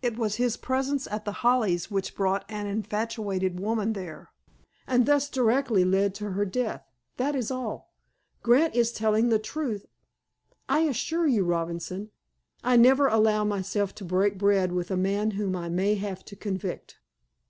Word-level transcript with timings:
It 0.00 0.16
was 0.16 0.36
his 0.36 0.56
presence 0.56 1.08
at 1.10 1.24
The 1.24 1.40
Hollies 1.44 1.90
which 1.90 2.14
brought 2.14 2.44
an 2.48 2.68
infatuated 2.68 3.58
woman 3.58 3.94
there, 3.94 4.30
and 4.86 5.06
thus 5.06 5.28
directly 5.28 5.84
led 5.84 6.14
to 6.14 6.30
her 6.30 6.44
death. 6.44 6.86
That 7.16 7.34
is 7.34 7.50
all. 7.50 7.92
Grant 8.44 8.76
is 8.76 8.92
telling 8.92 9.28
the 9.28 9.40
truth. 9.40 9.86
I 10.68 10.82
assure 10.82 11.26
you, 11.26 11.44
Robinson, 11.44 12.12
I 12.62 12.76
never 12.76 13.08
allow 13.08 13.42
myself 13.42 13.92
to 13.96 14.04
break 14.04 14.38
bread 14.38 14.70
with 14.70 14.92
a 14.92 14.96
man 14.96 15.32
whom 15.32 15.56
I 15.56 15.68
may 15.68 15.96
have 15.96 16.24
to 16.26 16.36
convict. 16.36 17.00